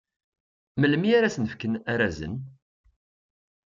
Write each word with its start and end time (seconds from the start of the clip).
Melmi 0.79 1.09
ara 1.17 1.29
sen-fken 1.35 1.73
arazen? 1.93 2.35